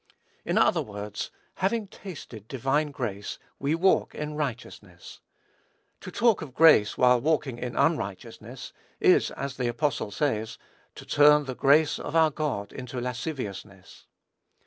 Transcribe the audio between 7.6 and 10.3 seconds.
unrighteousness, is, as the apostle